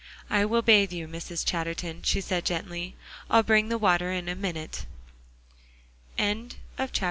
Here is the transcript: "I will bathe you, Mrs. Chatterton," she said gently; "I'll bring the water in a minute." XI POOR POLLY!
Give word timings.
"I 0.31 0.45
will 0.45 0.63
bathe 0.63 0.91
you, 0.91 1.07
Mrs. 1.07 1.45
Chatterton," 1.45 2.01
she 2.01 2.21
said 2.21 2.43
gently; 2.43 2.95
"I'll 3.29 3.43
bring 3.43 3.69
the 3.69 3.77
water 3.77 4.11
in 4.11 4.27
a 4.27 4.35
minute." 4.35 4.87
XI 6.17 6.49
POOR 6.75 6.87
POLLY! 6.87 6.99